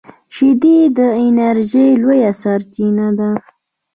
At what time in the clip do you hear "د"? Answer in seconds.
0.97-0.99